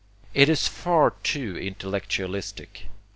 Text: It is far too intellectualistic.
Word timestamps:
It 0.33 0.49
is 0.49 0.67
far 0.67 1.11
too 1.21 1.55
intellectualistic. 1.59 2.87